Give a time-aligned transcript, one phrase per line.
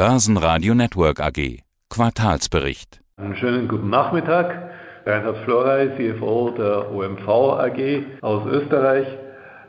[0.00, 1.58] Börsenradio Network AG.
[1.90, 3.02] Quartalsbericht.
[3.18, 4.70] Einen schönen guten Nachmittag.
[5.04, 9.06] Reinhard Florey, CFO der OMV AG aus Österreich.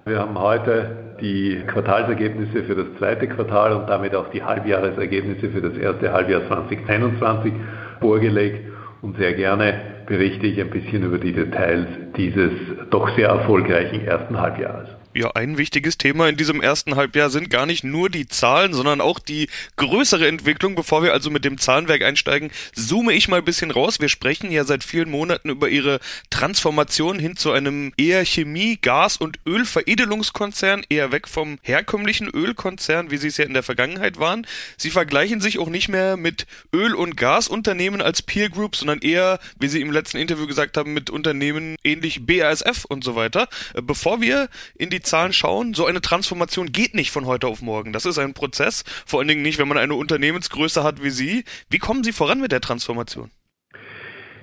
[0.05, 5.61] Wir haben heute die Quartalsergebnisse für das zweite Quartal und damit auch die Halbjahresergebnisse für
[5.63, 7.51] das erste Halbjahr 2021
[7.99, 8.71] vorgelegt
[9.01, 12.53] und sehr gerne berichte ich ein bisschen über die Details dieses
[12.89, 15.00] doch sehr erfolgreichen ersten Halbjahres.
[15.13, 19.01] Ja, ein wichtiges Thema in diesem ersten Halbjahr sind gar nicht nur die Zahlen, sondern
[19.01, 20.73] auch die größere Entwicklung.
[20.73, 23.99] Bevor wir also mit dem Zahlenwerk einsteigen, zoome ich mal ein bisschen raus.
[23.99, 29.17] Wir sprechen ja seit vielen Monaten über ihre Transformation hin zu einem eher Chemie-, Gas-
[29.17, 34.47] und Ölveredelungskonzern, eher weg vom herkömmlichen Ölkonzern, wie sie es ja in der Vergangenheit waren.
[34.77, 39.39] Sie vergleichen sich auch nicht mehr mit Öl- und Gasunternehmen als Peer Group, sondern eher,
[39.59, 43.49] wie Sie im letzten Interview gesagt haben, mit Unternehmen ähnlich BASF und so weiter.
[43.73, 47.61] Bevor wir in die die Zahlen schauen, so eine Transformation geht nicht von heute auf
[47.61, 47.91] morgen.
[47.91, 51.43] Das ist ein Prozess, vor allen Dingen nicht, wenn man eine Unternehmensgröße hat wie Sie.
[51.69, 53.31] Wie kommen Sie voran mit der Transformation?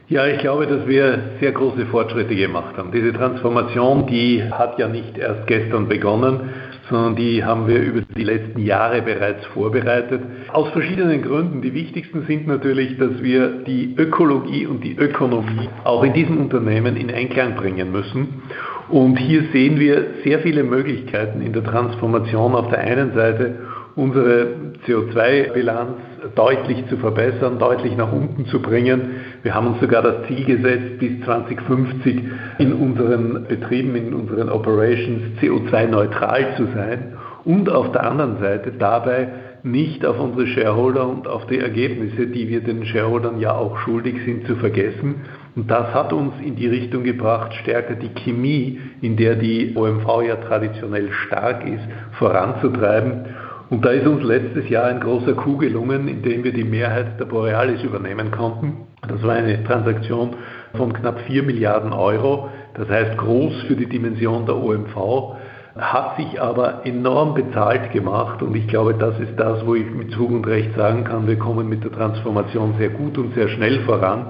[0.08, 2.92] Ja, ich glaube, dass wir sehr große Fortschritte gemacht haben.
[2.92, 6.48] Diese Transformation, die hat ja nicht erst gestern begonnen,
[6.88, 10.22] sondern die haben wir über die letzten Jahre bereits vorbereitet.
[10.50, 11.60] Aus verschiedenen Gründen.
[11.60, 16.96] Die wichtigsten sind natürlich, dass wir die Ökologie und die Ökonomie auch in diesem Unternehmen
[16.96, 18.42] in Einklang bringen müssen.
[18.88, 22.54] Und hier sehen wir sehr viele Möglichkeiten in der Transformation.
[22.54, 23.56] Auf der einen Seite
[23.96, 24.46] unsere
[24.86, 25.96] CO2-Bilanz
[26.34, 29.16] deutlich zu verbessern, deutlich nach unten zu bringen.
[29.42, 32.22] Wir haben uns sogar das Ziel gesetzt, bis 2050
[32.58, 39.28] in unseren Betrieben, in unseren Operations CO2-neutral zu sein und auf der anderen Seite dabei
[39.62, 44.16] nicht auf unsere Shareholder und auf die Ergebnisse, die wir den Shareholdern ja auch schuldig
[44.24, 45.16] sind, zu vergessen.
[45.58, 50.22] Und das hat uns in die Richtung gebracht, stärker die Chemie, in der die OMV
[50.24, 53.24] ja traditionell stark ist, voranzutreiben.
[53.68, 57.24] Und da ist uns letztes Jahr ein großer Coup gelungen, indem wir die Mehrheit der
[57.24, 58.86] Borealis übernehmen konnten.
[59.08, 60.36] Das war eine Transaktion
[60.76, 65.34] von knapp 4 Milliarden Euro, das heißt groß für die Dimension der OMV,
[65.76, 70.12] hat sich aber enorm bezahlt gemacht und ich glaube, das ist das, wo ich mit
[70.12, 73.80] Zug und Recht sagen kann, wir kommen mit der Transformation sehr gut und sehr schnell
[73.80, 74.26] voran.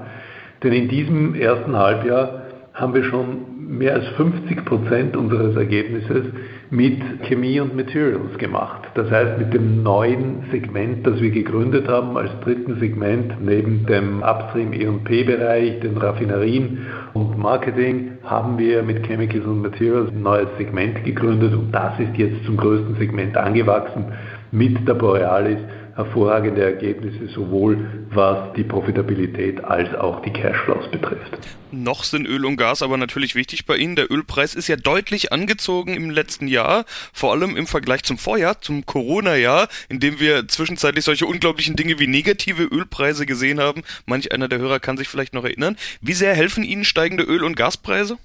[0.63, 2.43] Denn in diesem ersten Halbjahr
[2.73, 6.25] haben wir schon mehr als 50 Prozent unseres Ergebnisses
[6.71, 8.81] mit Chemie und Materials gemacht.
[8.95, 14.23] Das heißt, mit dem neuen Segment, das wir gegründet haben, als dritten Segment neben dem
[14.23, 21.03] Upstream E&P-Bereich, den Raffinerien und Marketing, haben wir mit Chemicals und Materials ein neues Segment
[21.05, 24.05] gegründet und das ist jetzt zum größten Segment angewachsen
[24.51, 25.59] mit der Borealis
[25.99, 31.37] hervorragende Ergebnisse, sowohl was die Profitabilität als auch die Cashflows betrifft.
[31.71, 33.97] Noch sind Öl und Gas aber natürlich wichtig bei Ihnen.
[33.97, 38.61] Der Ölpreis ist ja deutlich angezogen im letzten Jahr, vor allem im Vergleich zum Vorjahr,
[38.61, 43.83] zum Corona-Jahr, in dem wir zwischenzeitlich solche unglaublichen Dinge wie negative Ölpreise gesehen haben.
[44.05, 45.75] Manch einer der Hörer kann sich vielleicht noch erinnern.
[46.01, 48.17] Wie sehr helfen Ihnen steigende Öl- und Gaspreise?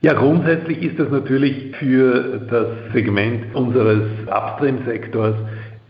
[0.00, 5.34] Ja, grundsätzlich ist das natürlich für das Segment unseres Upstream-Sektors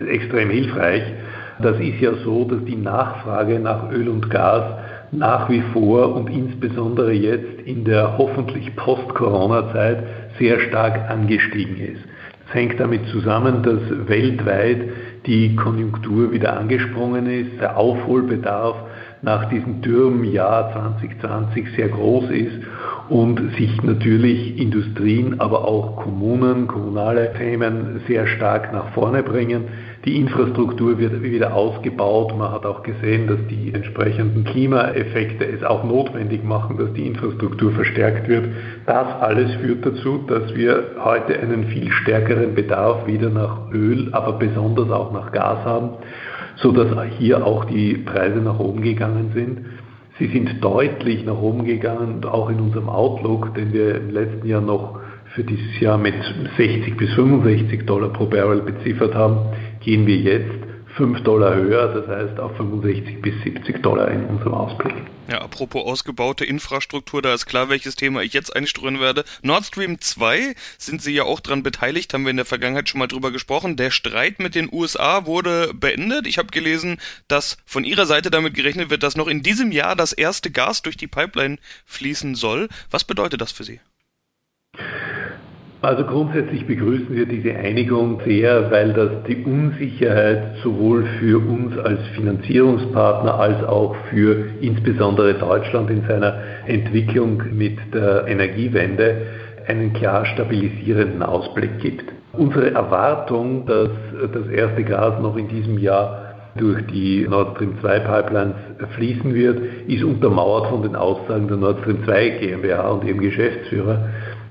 [0.00, 1.02] extrem hilfreich.
[1.60, 4.64] Das ist ja so, dass die Nachfrage nach Öl und Gas
[5.12, 10.02] nach wie vor und insbesondere jetzt in der hoffentlich Post-Corona-Zeit
[10.38, 12.02] sehr stark angestiegen ist.
[12.46, 14.88] Das hängt damit zusammen, dass weltweit
[15.26, 18.76] die Konjunktur wieder angesprungen ist, der Aufholbedarf
[19.22, 22.60] nach diesem dürren Jahr 2020 sehr groß ist
[23.08, 29.64] und sich natürlich Industrien, aber auch Kommunen, kommunale Themen sehr stark nach vorne bringen.
[30.04, 32.36] Die Infrastruktur wird wieder ausgebaut.
[32.38, 37.72] Man hat auch gesehen, dass die entsprechenden Klimaeffekte es auch notwendig machen, dass die Infrastruktur
[37.72, 38.46] verstärkt wird.
[38.86, 44.34] Das alles führt dazu, dass wir heute einen viel stärkeren Bedarf wieder nach Öl, aber
[44.34, 45.90] besonders auch nach Gas haben,
[46.60, 46.88] sodass
[47.18, 49.66] hier auch die Preise nach oben gegangen sind.
[50.18, 54.60] Sie sind deutlich nach oben gegangen, auch in unserem Outlook, den wir im letzten Jahr
[54.60, 54.98] noch
[55.34, 56.14] für dieses Jahr mit
[56.56, 59.38] 60 bis 65 Dollar pro Barrel beziffert haben,
[59.80, 60.67] gehen wir jetzt
[60.98, 64.94] 5 Dollar höher, das heißt auf 65 bis 70 Dollar in unserem Ausblick.
[65.30, 69.24] Ja, apropos ausgebaute Infrastruktur, da ist klar, welches Thema ich jetzt einstreuen werde.
[69.42, 72.98] Nord Stream 2 sind Sie ja auch dran beteiligt, haben wir in der Vergangenheit schon
[72.98, 73.76] mal drüber gesprochen.
[73.76, 76.26] Der Streit mit den USA wurde beendet.
[76.26, 79.94] Ich habe gelesen, dass von Ihrer Seite damit gerechnet wird, dass noch in diesem Jahr
[79.94, 82.68] das erste Gas durch die Pipeline fließen soll.
[82.90, 83.78] Was bedeutet das für Sie?
[85.80, 92.00] Also grundsätzlich begrüßen wir diese Einigung sehr, weil das die Unsicherheit sowohl für uns als
[92.16, 96.34] Finanzierungspartner als auch für insbesondere Deutschland in seiner
[96.66, 99.18] Entwicklung mit der Energiewende
[99.68, 102.10] einen klar stabilisierenden Ausblick gibt.
[102.32, 103.90] Unsere Erwartung, dass
[104.32, 106.24] das erste Gas noch in diesem Jahr
[106.56, 108.54] durch die Nord Stream 2 Pipelines
[108.96, 114.08] fließen wird, ist untermauert von den Aussagen der Nord Stream 2 GmbH und ihrem Geschäftsführer,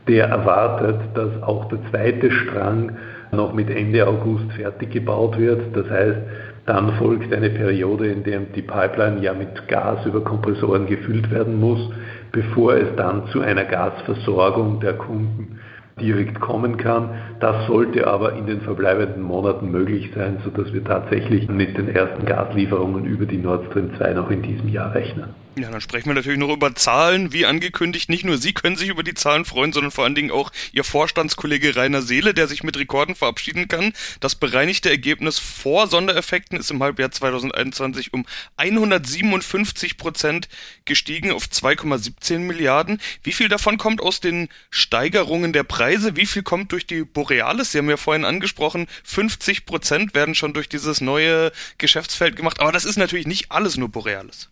[0.07, 2.97] der erwartet, dass auch der zweite Strang
[3.31, 5.75] noch mit Ende August fertig gebaut wird.
[5.75, 6.17] Das heißt,
[6.65, 11.59] dann folgt eine Periode, in der die Pipeline ja mit Gas über Kompressoren gefüllt werden
[11.59, 11.89] muss,
[12.31, 15.59] bevor es dann zu einer Gasversorgung der Kunden
[15.99, 17.09] direkt kommen kann.
[17.39, 22.25] Das sollte aber in den verbleibenden Monaten möglich sein, sodass wir tatsächlich mit den ersten
[22.25, 25.46] Gaslieferungen über die Nord Stream 2 noch in diesem Jahr rechnen.
[25.59, 28.09] Ja, dann sprechen wir natürlich noch über Zahlen, wie angekündigt.
[28.09, 30.83] Nicht nur Sie können sich über die Zahlen freuen, sondern vor allen Dingen auch Ihr
[30.83, 33.93] Vorstandskollege Rainer Seele, der sich mit Rekorden verabschieden kann.
[34.19, 38.27] Das bereinigte Ergebnis vor Sondereffekten ist im Halbjahr 2021 um
[38.57, 40.47] 157 Prozent
[40.85, 43.01] gestiegen auf 2,17 Milliarden.
[43.23, 46.15] Wie viel davon kommt aus den Steigerungen der Preise?
[46.15, 47.71] Wie viel kommt durch die Borealis?
[47.71, 52.59] Sie haben ja vorhin angesprochen, 50 Prozent werden schon durch dieses neue Geschäftsfeld gemacht.
[52.59, 54.51] Aber das ist natürlich nicht alles nur Borealis.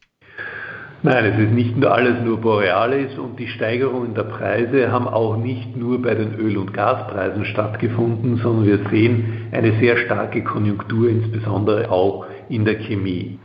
[1.05, 5.37] Nein, es ist nicht nur alles nur Borealis und die Steigerungen der Preise haben auch
[5.37, 11.07] nicht nur bei den Öl- und Gaspreisen stattgefunden, sondern wir sehen eine sehr starke Konjunktur,
[11.07, 13.37] insbesondere auch in der Chemie.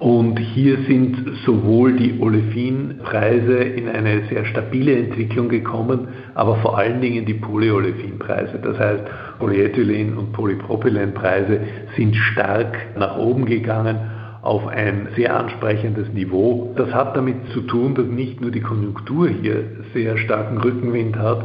[0.00, 7.00] Und hier sind sowohl die Olefinpreise in eine sehr stabile Entwicklung gekommen, aber vor allen
[7.00, 8.58] Dingen die Polyolefinpreise.
[8.60, 9.04] Das heißt,
[9.38, 11.60] Polyethylen und Polypropylenpreise
[11.96, 14.15] sind stark nach oben gegangen
[14.46, 16.72] auf ein sehr ansprechendes Niveau.
[16.76, 21.44] Das hat damit zu tun, dass nicht nur die Konjunktur hier sehr starken Rückenwind hat,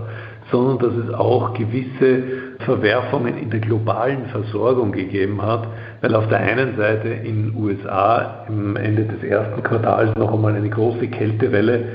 [0.51, 2.23] sondern dass es auch gewisse
[2.59, 5.67] Verwerfungen in der globalen Versorgung gegeben hat,
[6.01, 10.53] weil auf der einen Seite in den USA im Ende des ersten Quartals noch einmal
[10.53, 11.85] eine große Kältewelle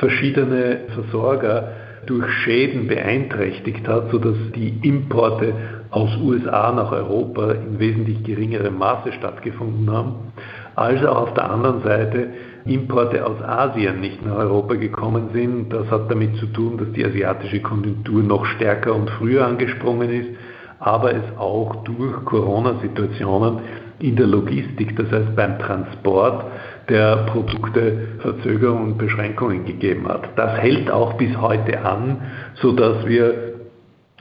[0.00, 1.68] verschiedene Versorger
[2.06, 5.52] durch Schäden beeinträchtigt hat, sodass die Importe
[5.90, 10.14] aus USA nach Europa in wesentlich geringerem Maße stattgefunden haben,
[10.74, 12.28] als auch auf der anderen Seite
[12.66, 15.72] Importe aus Asien nicht nach Europa gekommen sind.
[15.72, 20.28] Das hat damit zu tun, dass die asiatische Konjunktur noch stärker und früher angesprungen ist,
[20.78, 23.60] aber es auch durch Corona-Situationen
[24.00, 26.44] in der Logistik, das heißt beim Transport
[26.88, 30.28] der Produkte Verzögerungen und Beschränkungen gegeben hat.
[30.36, 32.18] Das hält auch bis heute an,
[32.54, 33.47] sodass wir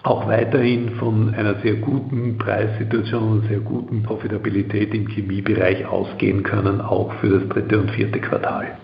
[0.03, 6.81] auch weiterhin von einer sehr guten Preissituation und sehr guten Profitabilität im Chemiebereich ausgehen können,
[6.81, 8.77] auch für das dritte und vierte Quartal.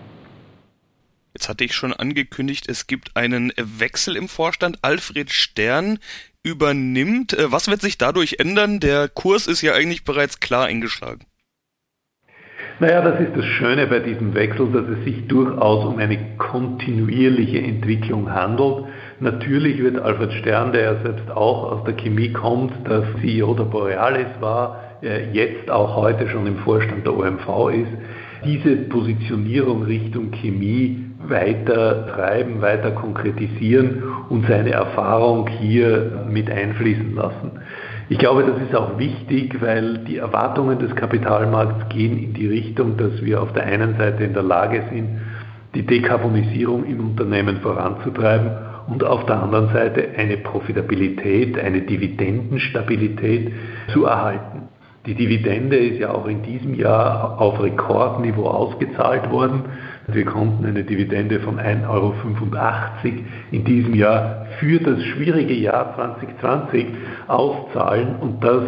[1.32, 4.78] Jetzt hatte ich schon angekündigt, es gibt einen Wechsel im Vorstand.
[4.82, 5.98] Alfred Stern
[6.44, 7.32] übernimmt.
[7.32, 8.78] Äh, was wird sich dadurch ändern?
[8.78, 11.24] Der Kurs ist ja eigentlich bereits klar eingeschlagen.
[12.80, 17.58] Naja, das ist das Schöne bei diesem Wechsel, dass es sich durchaus um eine kontinuierliche
[17.58, 18.86] Entwicklung handelt.
[19.20, 23.64] Natürlich wird Alfred Stern, der ja selbst auch aus der Chemie kommt, der CEO der
[23.64, 24.80] Borealis war,
[25.32, 27.92] jetzt auch heute schon im Vorstand der OMV ist,
[28.44, 37.52] diese Positionierung Richtung Chemie weiter treiben, weiter konkretisieren und seine Erfahrung hier mit einfließen lassen.
[38.10, 42.98] Ich glaube, das ist auch wichtig, weil die Erwartungen des Kapitalmarkts gehen in die Richtung,
[42.98, 45.20] dass wir auf der einen Seite in der Lage sind,
[45.74, 53.52] die Dekarbonisierung in Unternehmen voranzutreiben und auf der anderen Seite eine Profitabilität, eine Dividendenstabilität
[53.92, 54.68] zu erhalten.
[55.06, 59.64] Die Dividende ist ja auch in diesem Jahr auf Rekordniveau ausgezahlt worden.
[60.06, 62.14] Wir konnten eine Dividende von 1,85 Euro
[63.50, 66.86] in diesem Jahr für das schwierige Jahr 2020
[67.28, 68.64] auszahlen und das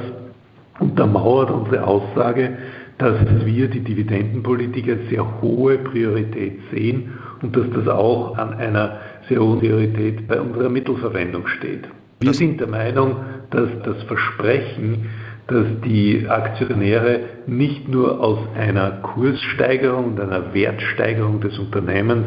[0.79, 2.59] untermauert unsere Aussage,
[2.99, 8.99] dass wir die Dividendenpolitik als sehr hohe Priorität sehen und dass das auch an einer
[9.29, 11.85] sehr hohen Priorität bei unserer Mittelverwendung steht.
[12.21, 13.17] Wir sind der Meinung,
[13.51, 15.11] dass das Versprechen,
[15.49, 22.27] dass die Aktionäre nicht nur aus einer Kurssteigerung und einer Wertsteigerung des Unternehmens,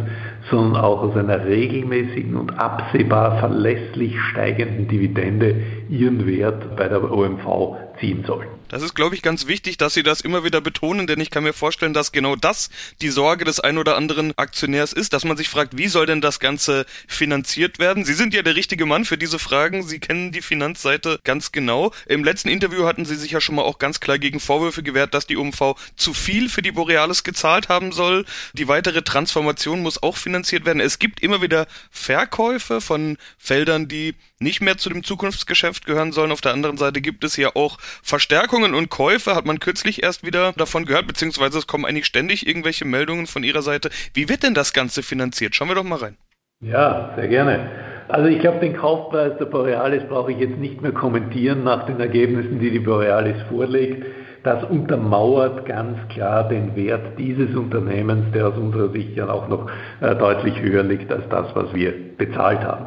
[0.49, 5.55] sondern auch aus einer regelmäßigen und absehbar verlässlich steigenden Dividende
[5.89, 8.59] ihren Wert bei der OMV ziehen sollten.
[8.69, 11.43] Das ist, glaube ich, ganz wichtig, dass Sie das immer wieder betonen, denn ich kann
[11.43, 12.69] mir vorstellen, dass genau das
[13.01, 16.21] die Sorge des ein oder anderen Aktionärs ist, dass man sich fragt, wie soll denn
[16.21, 18.05] das Ganze finanziert werden?
[18.05, 19.81] Sie sind ja der richtige Mann für diese Fragen.
[19.81, 21.91] Sie kennen die Finanzseite ganz genau.
[22.05, 25.08] Im letzten Interview hatten Sie sich ja schon mal auch ganz klar gegen Vorwürfe gewehrt,
[25.13, 28.25] dass die UMV zu viel für die Borealis gezahlt haben soll.
[28.53, 30.79] Die weitere Transformation muss auch finanziert werden.
[30.79, 36.31] Es gibt immer wieder Verkäufe von Feldern, die nicht mehr zu dem Zukunftsgeschäft gehören sollen.
[36.31, 40.25] Auf der anderen Seite gibt es ja auch Verstärkungen und Käufe, hat man kürzlich erst
[40.25, 43.89] wieder davon gehört, beziehungsweise es kommen eigentlich ständig irgendwelche Meldungen von Ihrer Seite.
[44.13, 45.55] Wie wird denn das Ganze finanziert?
[45.55, 46.17] Schauen wir doch mal rein.
[46.61, 47.69] Ja, sehr gerne.
[48.09, 51.99] Also ich glaube, den Kaufpreis der Borealis brauche ich jetzt nicht mehr kommentieren nach den
[51.99, 54.03] Ergebnissen, die die Borealis vorlegt.
[54.43, 59.69] Das untermauert ganz klar den Wert dieses Unternehmens, der aus unserer Sicht ja auch noch
[60.01, 62.85] äh, deutlich höher liegt als das, was wir bezahlt haben.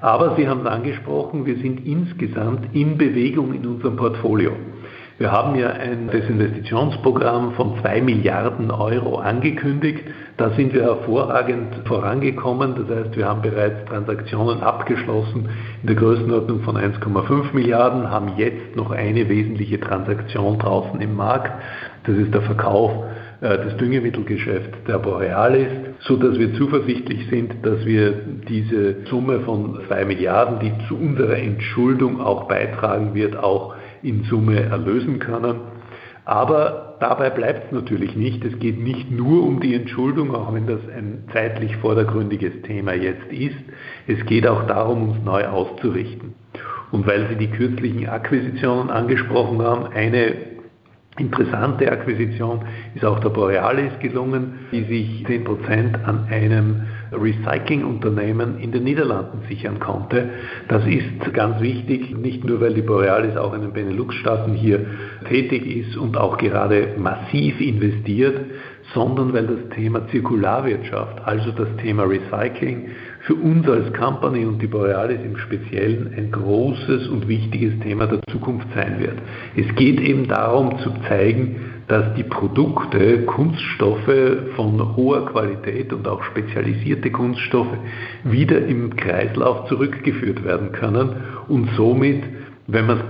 [0.00, 4.52] Aber Sie haben es angesprochen, wir sind insgesamt in Bewegung in unserem Portfolio.
[5.18, 10.02] Wir haben ja ein Desinvestitionsprogramm von 2 Milliarden Euro angekündigt.
[10.36, 12.74] Da sind wir hervorragend vorangekommen.
[12.74, 15.48] Das heißt, wir haben bereits Transaktionen abgeschlossen
[15.82, 21.52] in der Größenordnung von 1,5 Milliarden, haben jetzt noch eine wesentliche Transaktion draußen im Markt.
[22.04, 22.92] Das ist der Verkauf
[23.42, 25.68] äh, des Düngemittelgeschäfts der Borealis,
[26.00, 28.12] so dass wir zuversichtlich sind, dass wir
[28.48, 34.60] diese Summe von 2 Milliarden, die zu unserer Entschuldung auch beitragen wird, auch in Summe
[34.62, 35.56] erlösen können.
[36.24, 38.44] Aber dabei bleibt es natürlich nicht.
[38.44, 43.30] Es geht nicht nur um die Entschuldung, auch wenn das ein zeitlich vordergründiges Thema jetzt
[43.32, 43.56] ist.
[44.06, 46.34] Es geht auch darum, uns neu auszurichten.
[46.92, 50.34] Und weil Sie die kürzlichen Akquisitionen angesprochen haben, eine
[51.18, 52.60] interessante Akquisition
[52.94, 56.82] ist auch der Borealis gelungen, die sich 10% an einem
[57.12, 60.30] Recyclingunternehmen in den Niederlanden sichern konnte.
[60.68, 64.86] Das ist ganz wichtig, nicht nur weil die Borealis auch in den Benelux-Staaten hier
[65.28, 68.40] tätig ist und auch gerade massiv investiert,
[68.94, 72.88] sondern weil das Thema Zirkularwirtschaft, also das Thema Recycling,
[73.20, 78.20] für uns als Company und die Borealis im Speziellen ein großes und wichtiges Thema der
[78.30, 79.18] Zukunft sein wird.
[79.56, 86.22] Es geht eben darum zu zeigen, dass die Produkte, Kunststoffe von hoher Qualität und auch
[86.22, 87.76] spezialisierte Kunststoffe
[88.24, 91.16] wieder im Kreislauf zurückgeführt werden können
[91.48, 92.24] und somit,
[92.66, 93.04] wenn man es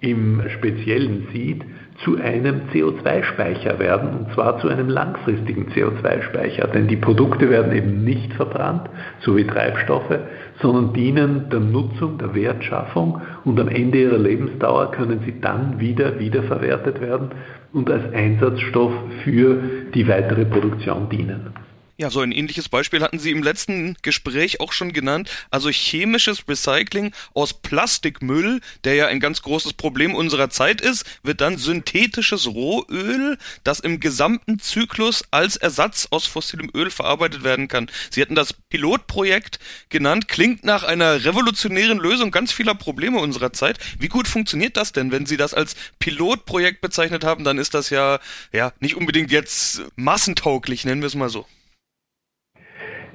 [0.00, 1.64] im Speziellen sieht,
[2.04, 6.68] zu einem CO2-Speicher werden, und zwar zu einem langfristigen CO2-Speicher.
[6.68, 8.88] Denn die Produkte werden eben nicht verbrannt,
[9.20, 10.18] so wie Treibstoffe,
[10.60, 16.18] sondern dienen der Nutzung, der Wertschaffung und am Ende ihrer Lebensdauer können sie dann wieder
[16.18, 17.30] wiederverwertet werden
[17.72, 18.92] und als Einsatzstoff
[19.24, 19.60] für
[19.94, 21.65] die weitere Produktion dienen.
[21.98, 25.30] Ja, so ein ähnliches Beispiel hatten Sie im letzten Gespräch auch schon genannt.
[25.50, 31.40] Also chemisches Recycling aus Plastikmüll, der ja ein ganz großes Problem unserer Zeit ist, wird
[31.40, 37.90] dann synthetisches Rohöl, das im gesamten Zyklus als Ersatz aus fossilem Öl verarbeitet werden kann.
[38.10, 43.78] Sie hatten das Pilotprojekt genannt, klingt nach einer revolutionären Lösung ganz vieler Probleme unserer Zeit.
[43.98, 45.12] Wie gut funktioniert das denn?
[45.12, 48.20] Wenn Sie das als Pilotprojekt bezeichnet haben, dann ist das ja,
[48.52, 51.46] ja, nicht unbedingt jetzt massentauglich, nennen wir es mal so.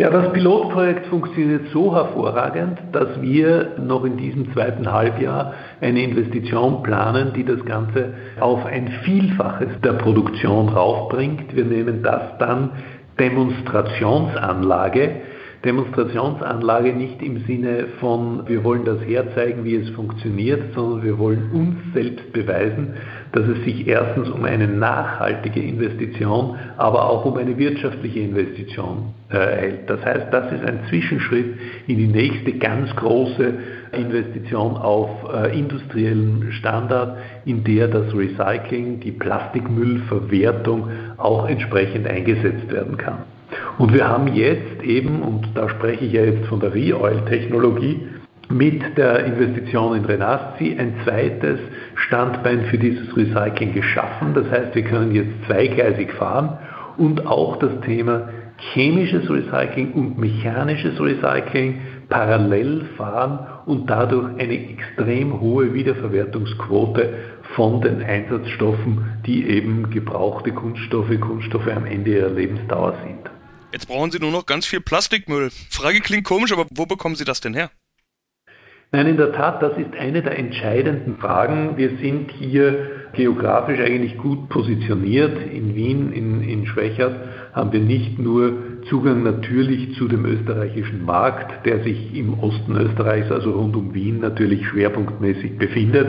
[0.01, 6.81] Ja, das Pilotprojekt funktioniert so hervorragend, dass wir noch in diesem zweiten Halbjahr eine Investition
[6.81, 11.55] planen, die das Ganze auf ein Vielfaches der Produktion raufbringt.
[11.55, 12.72] Wir nehmen das dann
[13.20, 15.22] Demonstrationsanlage.
[15.63, 21.51] Demonstrationsanlage nicht im Sinne von, wir wollen das herzeigen, wie es funktioniert, sondern wir wollen
[21.53, 22.96] uns selbst beweisen,
[23.32, 29.38] dass es sich erstens um eine nachhaltige Investition, aber auch um eine wirtschaftliche Investition äh,
[29.38, 29.89] hält.
[29.89, 31.53] Das heißt, das ist ein Zwischenschritt
[31.86, 33.53] in die nächste ganz große
[33.91, 40.88] Investition auf äh, industriellen Standard, in der das Recycling, die Plastikmüllverwertung
[41.18, 43.20] auch entsprechend eingesetzt werden kann.
[43.78, 48.08] Und wir haben jetzt eben, und da spreche ich ja jetzt von der Re-Oil-Technologie,
[48.50, 51.60] mit der Investition in Renasci ein zweites
[51.96, 54.34] Standbein für dieses Recycling geschaffen.
[54.34, 56.58] Das heißt, wir können jetzt zweigleisig fahren
[56.98, 58.30] und auch das Thema
[58.74, 67.10] chemisches Recycling und mechanisches Recycling parallel fahren und dadurch eine extrem hohe Wiederverwertungsquote
[67.56, 73.40] von den Einsatzstoffen, die eben gebrauchte Kunststoffe, Kunststoffe am Ende ihrer Lebensdauer sind.
[73.72, 75.50] Jetzt brauchen Sie nur noch ganz viel Plastikmüll.
[75.70, 77.72] Frage klingt komisch, aber wo bekommen Sie das denn her?
[78.92, 81.78] Nein, in der Tat, das ist eine der entscheidenden Fragen.
[81.78, 85.38] Wir sind hier geografisch eigentlich gut positioniert.
[85.50, 87.16] In Wien, in, in Schwächert
[87.54, 93.31] haben wir nicht nur Zugang natürlich zu dem österreichischen Markt, der sich im Osten Österreichs,
[93.31, 96.07] also rund um Wien, natürlich schwerpunktmäßig befindet,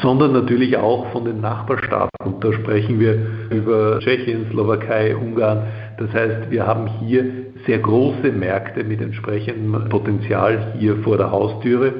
[0.00, 2.10] sondern natürlich auch von den Nachbarstaaten.
[2.24, 5.64] Und da sprechen wir über Tschechien, Slowakei, Ungarn.
[5.98, 7.24] Das heißt, wir haben hier
[7.66, 11.92] sehr große Märkte mit entsprechendem Potenzial hier vor der Haustüre.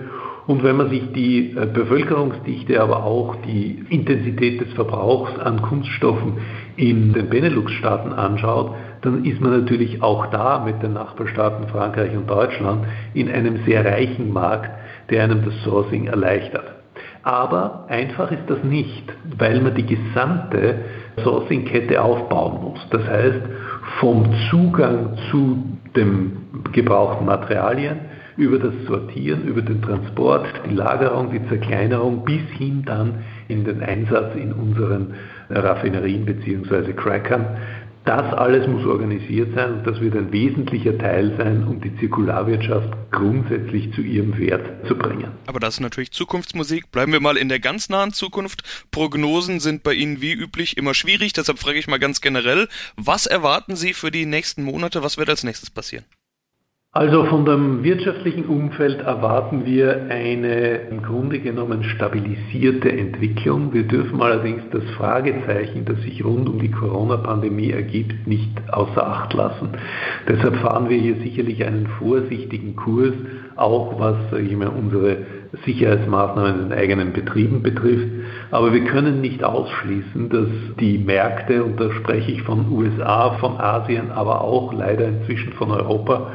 [0.46, 6.38] Und wenn man sich die äh, Bevölkerungsdichte, aber auch die Intensität des Verbrauchs an Kunststoffen
[6.76, 12.28] in den Benelux-Staaten anschaut, dann ist man natürlich auch da mit den Nachbarstaaten Frankreich und
[12.28, 14.70] Deutschland in einem sehr reichen Markt,
[15.10, 16.72] der einem das Sourcing erleichtert.
[17.22, 19.04] Aber einfach ist das nicht,
[19.38, 20.76] weil man die gesamte
[21.22, 22.80] Sourcing-Kette aufbauen muss.
[22.90, 23.40] Das heißt,
[24.00, 26.32] vom Zugang zu den
[26.72, 28.00] gebrauchten Materialien
[28.36, 33.82] über das Sortieren, über den Transport, die Lagerung, die Zerkleinerung bis hin dann in den
[33.82, 35.14] Einsatz in unseren
[35.50, 36.92] Raffinerien bzw.
[36.92, 37.46] Crackern.
[38.04, 42.88] Das alles muss organisiert sein und das wird ein wesentlicher Teil sein, um die Zirkularwirtschaft
[43.12, 45.28] grundsätzlich zu ihrem Wert zu bringen.
[45.46, 46.90] Aber das ist natürlich Zukunftsmusik.
[46.90, 48.64] Bleiben wir mal in der ganz nahen Zukunft.
[48.90, 53.26] Prognosen sind bei Ihnen wie üblich immer schwierig, deshalb frage ich mal ganz generell, was
[53.26, 55.04] erwarten Sie für die nächsten Monate?
[55.04, 56.04] Was wird als nächstes passieren?
[56.94, 63.72] Also von dem wirtschaftlichen Umfeld erwarten wir eine im Grunde genommen stabilisierte Entwicklung.
[63.72, 69.32] Wir dürfen allerdings das Fragezeichen, das sich rund um die Corona-Pandemie ergibt, nicht außer Acht
[69.32, 69.70] lassen.
[70.28, 73.14] Deshalb fahren wir hier sicherlich einen vorsichtigen Kurs,
[73.56, 75.16] auch was ich mal, unsere
[75.64, 78.08] Sicherheitsmaßnahmen in den eigenen Betrieben betrifft.
[78.50, 83.58] Aber wir können nicht ausschließen, dass die Märkte, und da spreche ich von USA, von
[83.58, 86.30] Asien, aber auch leider inzwischen von Europa,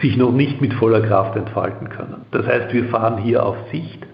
[0.00, 2.26] sich noch nicht mit voller Kraft entfalten können.
[2.30, 4.06] Das heißt, wir fahren hier auf Sicht.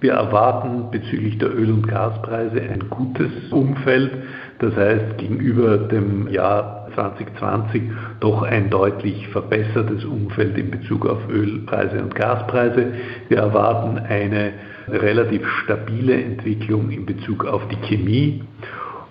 [0.00, 4.12] Wir erwarten bezüglich der Öl- und Gaspreise ein gutes Umfeld.
[4.58, 7.82] Das heißt, gegenüber dem Jahr 2020
[8.20, 12.92] doch ein deutlich verbessertes Umfeld in Bezug auf Ölpreise und Gaspreise.
[13.28, 14.52] Wir erwarten eine
[14.88, 18.42] relativ stabile Entwicklung in Bezug auf die Chemie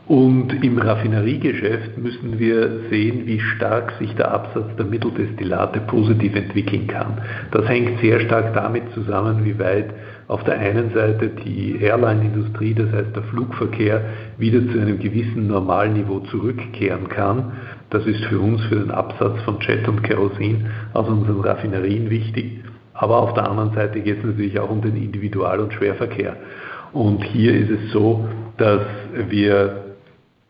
[0.07, 6.85] und im Raffineriegeschäft müssen wir sehen, wie stark sich der Absatz der Mitteldestillate positiv entwickeln
[6.85, 7.21] kann.
[7.51, 9.91] Das hängt sehr stark damit zusammen, wie weit
[10.27, 14.01] auf der einen Seite die Airline-Industrie, das heißt der Flugverkehr,
[14.37, 17.53] wieder zu einem gewissen Normalniveau zurückkehren kann.
[17.89, 22.63] Das ist für uns, für den Absatz von Jet und Kerosin aus unseren Raffinerien wichtig.
[22.93, 26.37] Aber auf der anderen Seite geht es natürlich auch um den Individual- und Schwerverkehr.
[26.93, 28.81] Und hier ist es so, dass
[29.29, 29.84] wir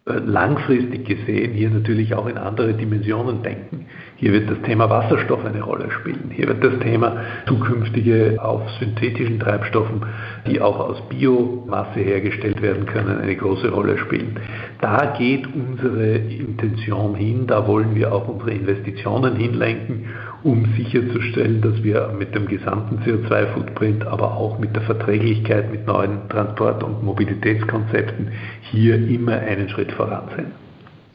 [0.07, 3.87] langfristig gesehen hier natürlich auch in andere Dimensionen denken.
[4.17, 6.29] Hier wird das Thema Wasserstoff eine Rolle spielen.
[6.31, 10.05] Hier wird das Thema zukünftige auf synthetischen Treibstoffen,
[10.45, 14.39] die auch aus Biomasse hergestellt werden können, eine große Rolle spielen.
[14.79, 20.05] Da geht unsere Intention hin, da wollen wir auch unsere Investitionen hinlenken,
[20.45, 26.29] um sicherzustellen, dass wir mit dem gesamten CO2-Footprint, aber auch mit der Verträglichkeit mit neuen
[26.29, 28.31] Transport- und Mobilitätskonzepten
[28.61, 30.51] hier immer einen Schritt voran sind.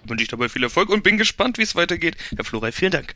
[0.05, 2.17] Wünsche ich dabei viel Erfolg und bin gespannt, wie es weitergeht.
[2.35, 3.15] Herr Florey, vielen Dank.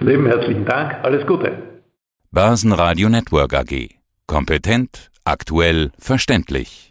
[0.00, 0.94] Leben, herzlichen Dank.
[1.02, 1.52] Alles Gute.
[2.30, 3.90] Börsenradio Network AG.
[4.26, 6.85] Kompetent, aktuell, verständlich.